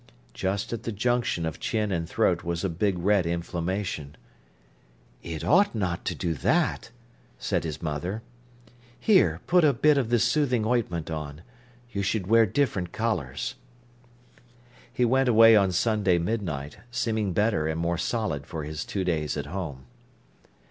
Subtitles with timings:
[0.33, 4.17] Just at the junction of chin and throat was a big red inflammation.
[5.21, 6.89] "It ought not to do that,"
[7.37, 8.23] said his mother.
[8.99, 11.43] "Here, put a bit of this soothing ointment on.
[11.91, 13.53] You should wear different collars."
[14.91, 19.37] He went away on Sunday midnight, seeming better and more solid for his two days
[19.37, 19.85] at home.